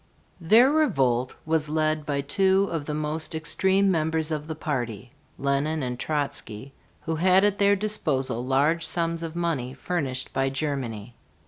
[0.39, 5.83] Their revolt was led by two of the most extreme members of the party, Lenine
[5.83, 11.13] and Trotzky, who had at their disposal large sums of money furnished by Germany.